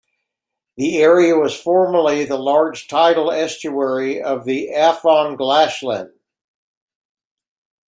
The 0.77 0.97
area 0.97 1.35
was 1.35 1.55
formerly 1.55 2.25
the 2.25 2.35
large 2.35 2.87
tidal 2.87 3.29
estuary 3.29 4.19
of 4.19 4.45
the 4.45 4.71
Afon 4.73 5.35
Glaslyn. 5.37 6.11